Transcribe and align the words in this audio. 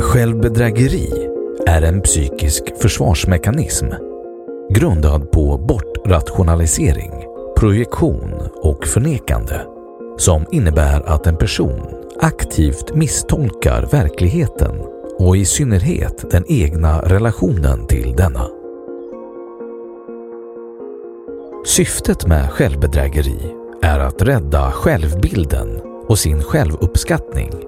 Självbedrägeri 0.00 1.28
är 1.66 1.82
en 1.82 2.02
psykisk 2.02 2.62
försvarsmekanism 2.82 3.86
grundad 4.70 5.30
på 5.30 5.58
bortrationalisering, 5.58 7.12
projektion 7.56 8.48
och 8.62 8.86
förnekande 8.86 9.60
som 10.18 10.46
innebär 10.50 11.08
att 11.08 11.26
en 11.26 11.36
person 11.36 11.80
aktivt 12.20 12.94
misstolkar 12.94 13.88
verkligheten 13.92 14.80
och 15.18 15.36
i 15.36 15.44
synnerhet 15.44 16.30
den 16.30 16.44
egna 16.48 17.00
relationen 17.02 17.86
till 17.86 18.14
denna. 18.16 18.46
Syftet 21.66 22.26
med 22.26 22.50
självbedrägeri 22.50 23.54
är 23.82 23.98
att 23.98 24.22
rädda 24.22 24.72
självbilden 24.72 25.80
och 26.08 26.18
sin 26.18 26.42
självuppskattning. 26.42 27.65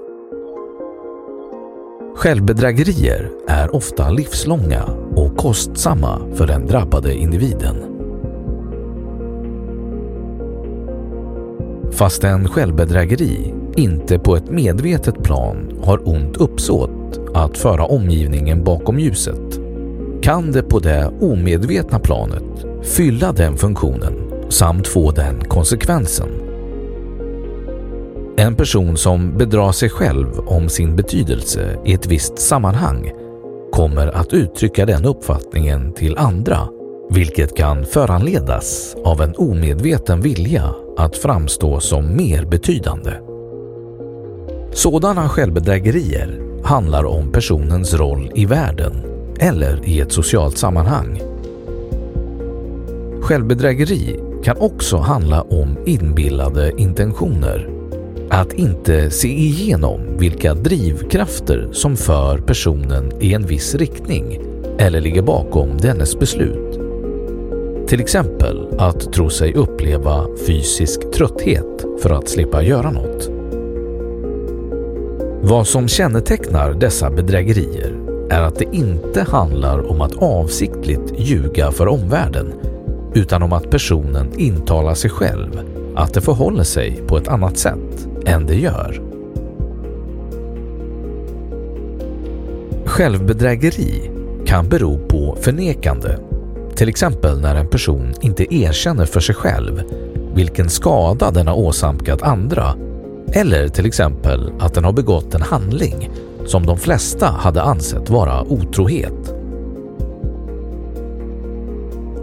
Självbedrägerier 2.19 3.31
är 3.49 3.75
ofta 3.75 4.11
livslånga 4.11 4.85
och 5.15 5.37
kostsamma 5.37 6.21
för 6.35 6.47
den 6.47 6.67
drabbade 6.67 7.15
individen. 7.15 7.77
Fast 11.93 12.25
en 12.25 12.49
självbedrägeri 12.49 13.55
inte 13.77 14.19
på 14.19 14.37
ett 14.37 14.51
medvetet 14.51 15.23
plan 15.23 15.81
har 15.83 16.09
ont 16.09 16.37
uppsåt 16.37 17.21
att 17.35 17.59
föra 17.59 17.85
omgivningen 17.85 18.65
bakom 18.65 18.99
ljuset 18.99 19.61
kan 20.23 20.53
det 20.53 20.63
på 20.63 20.79
det 20.79 21.13
omedvetna 21.21 21.99
planet 21.99 22.67
fylla 22.83 23.33
den 23.33 23.57
funktionen 23.57 24.15
samt 24.49 24.89
få 24.89 25.11
den 25.11 25.41
konsekvensen. 25.45 26.48
En 28.39 28.55
person 28.55 28.97
som 28.97 29.39
bedrar 29.39 29.73
sig 29.73 29.89
själv 29.89 30.39
om 30.47 30.69
sin 30.69 30.97
betydelse 30.97 31.79
i 31.85 31.93
ett 31.93 32.07
visst 32.07 32.39
sammanhang 32.39 33.13
kommer 33.73 34.07
att 34.07 34.33
uttrycka 34.33 34.87
den 34.87 35.05
uppfattningen 35.05 35.93
till 35.93 36.19
andra, 36.19 36.69
vilket 37.11 37.57
kan 37.57 37.87
föranledas 37.87 38.97
av 39.05 39.21
en 39.23 39.35
omedveten 39.37 40.21
vilja 40.21 40.75
att 40.97 41.17
framstå 41.17 41.81
som 41.81 42.17
mer 42.17 42.45
betydande. 42.45 43.13
Sådana 44.73 45.29
självbedrägerier 45.29 46.41
handlar 46.65 47.05
om 47.05 47.33
personens 47.33 47.95
roll 47.95 48.33
i 48.35 48.47
världen 48.47 48.93
eller 49.39 49.89
i 49.89 50.01
ett 50.01 50.13
socialt 50.13 50.59
sammanhang. 50.59 51.23
Självbedrägeri 53.23 54.21
kan 54.45 54.57
också 54.57 54.97
handla 54.97 55.43
om 55.43 55.77
inbillade 55.87 56.73
intentioner. 56.77 57.78
Att 58.31 58.53
inte 58.53 59.11
se 59.11 59.29
igenom 59.29 60.01
vilka 60.19 60.55
drivkrafter 60.55 61.69
som 61.73 61.97
för 61.97 62.39
personen 62.39 63.13
i 63.21 63.35
en 63.35 63.47
viss 63.47 63.75
riktning 63.75 64.41
eller 64.79 65.01
ligger 65.01 65.23
bakom 65.23 65.77
dennes 65.79 66.19
beslut. 66.19 66.81
Till 67.89 68.01
exempel 68.01 68.69
att 68.79 69.13
tro 69.13 69.31
sig 69.31 69.55
uppleva 69.55 70.27
fysisk 70.47 71.11
trötthet 71.13 71.85
för 72.03 72.11
att 72.11 72.29
slippa 72.29 72.63
göra 72.63 72.91
något. 72.91 73.31
Vad 75.43 75.67
som 75.67 75.89
kännetecknar 75.89 76.73
dessa 76.73 77.11
bedrägerier 77.11 77.95
är 78.31 78.41
att 78.41 78.59
det 78.59 78.77
inte 78.77 79.23
handlar 79.23 79.91
om 79.91 80.01
att 80.01 80.23
avsiktligt 80.23 81.13
ljuga 81.19 81.73
för 81.73 81.89
omvärlden 81.89 82.53
utan 83.15 83.43
om 83.43 83.53
att 83.53 83.71
personen 83.71 84.33
intalar 84.37 84.95
sig 84.95 85.11
själv 85.11 85.61
att 85.97 86.15
det 86.15 86.21
förhåller 86.21 86.65
sig 86.65 87.03
på 87.07 87.17
ett 87.17 87.29
annat 87.29 87.59
sätt 87.59 88.08
än 88.29 88.47
det 88.47 88.57
gör. 88.57 89.03
Självbedrägeri 92.85 94.11
kan 94.47 94.69
bero 94.69 94.99
på 94.99 95.37
förnekande, 95.41 96.19
till 96.75 96.89
exempel 96.89 97.41
när 97.41 97.55
en 97.55 97.69
person 97.69 98.15
inte 98.21 98.55
erkänner 98.55 99.05
för 99.05 99.21
sig 99.21 99.35
själv 99.35 99.83
vilken 100.35 100.69
skada 100.69 101.31
den 101.31 101.47
har 101.47 101.59
åsamkat 101.59 102.23
andra 102.23 102.75
eller 103.33 103.69
till 103.69 103.87
exempel 103.87 104.53
att 104.59 104.75
den 104.75 104.85
har 104.85 104.93
begått 104.93 105.35
en 105.35 105.43
handling 105.43 106.11
som 106.47 106.67
de 106.67 106.79
flesta 106.79 107.27
hade 107.27 107.63
ansett 107.63 108.11
vara 108.11 108.43
otrohet. 108.43 109.35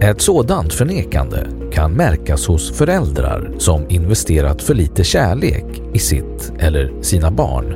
Ett 0.01 0.21
sådant 0.21 0.73
förnekande 0.73 1.37
kan 1.75 1.93
märkas 1.93 2.47
hos 2.47 2.71
föräldrar 2.71 3.55
som 3.57 3.89
investerat 3.89 4.61
för 4.61 4.73
lite 4.73 5.03
kärlek 5.03 5.65
i 5.93 5.99
sitt 5.99 6.53
eller 6.59 7.01
sina 7.01 7.31
barn, 7.31 7.75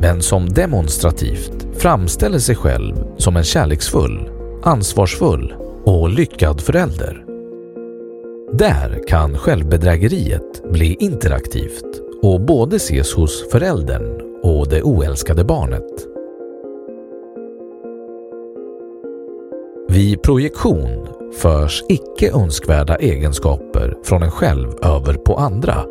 men 0.00 0.22
som 0.22 0.48
demonstrativt 0.48 1.66
framställer 1.78 2.38
sig 2.38 2.56
själv 2.56 2.94
som 3.16 3.36
en 3.36 3.44
kärleksfull, 3.44 4.30
ansvarsfull 4.62 5.54
och 5.84 6.10
lyckad 6.10 6.60
förälder. 6.60 7.24
Där 8.52 9.08
kan 9.08 9.38
självbedrägeriet 9.38 10.72
bli 10.72 10.96
interaktivt 11.00 12.00
och 12.22 12.40
både 12.40 12.76
ses 12.76 13.14
hos 13.14 13.50
föräldern 13.50 14.20
och 14.42 14.68
det 14.68 14.82
oälskade 14.82 15.44
barnet. 15.44 16.09
Vid 20.00 20.22
projektion 20.22 21.08
förs 21.34 21.84
icke 21.88 22.32
önskvärda 22.32 22.96
egenskaper 22.96 23.96
från 24.04 24.22
en 24.22 24.30
själv 24.30 24.68
över 24.82 25.14
på 25.14 25.36
andra. 25.36 25.84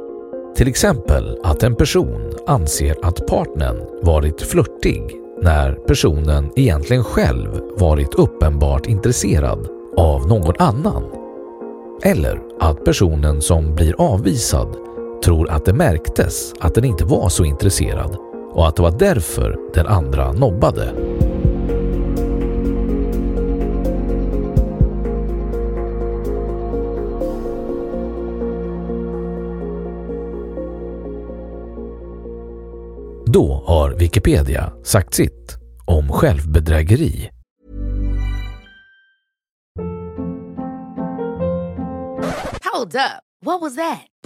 Till 0.56 0.68
exempel 0.68 1.38
att 1.44 1.64
en 1.64 1.76
person 1.76 2.34
anser 2.48 2.96
att 3.02 3.28
partnern 3.28 3.78
varit 4.04 4.42
flörtig 4.42 5.16
när 5.42 5.72
personen 5.72 6.52
egentligen 6.56 7.04
själv 7.04 7.62
varit 7.78 8.14
uppenbart 8.14 8.86
intresserad 8.86 9.68
av 9.98 10.28
någon 10.28 10.56
annan. 10.60 11.04
Eller 12.04 12.42
att 12.60 12.86
personen 12.86 13.42
som 13.42 13.76
blir 13.76 13.96
avvisad 13.98 14.76
tror 15.24 15.50
att 15.50 15.66
det 15.66 15.74
märktes 15.74 16.54
att 16.60 16.76
den 16.76 16.86
inte 16.86 17.06
var 17.06 17.30
så 17.30 17.46
intresserad 17.46 18.18
och 18.54 18.68
att 18.68 18.76
det 18.76 18.82
var 18.82 18.96
därför 19.00 19.58
den 19.74 19.88
andra 19.88 20.32
nobbade. 20.32 21.09
Då 33.34 33.64
har 33.68 33.92
Wikipedia 33.92 34.74
sagt 34.84 35.14
sitt 35.14 35.58
om 35.86 36.10
självbedrägeri. 36.10 37.30
Hold 42.74 42.96
up. 42.96 43.22
What 43.46 43.62
was 43.62 43.76
that? 43.76 44.00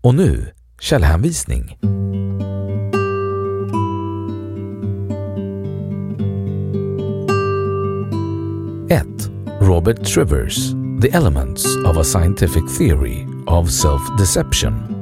Och 0.00 0.14
nu 0.14 0.50
källhänvisning. 0.80 1.78
Ett 8.90 9.30
Robert 9.60 10.04
Trivers 10.04 10.72
The 11.02 11.10
Elements 11.10 11.76
of 11.76 11.96
a 11.96 12.04
Scientific 12.04 12.78
Theory 12.78 13.26
of 13.46 13.70
Self-Deception 13.70 14.97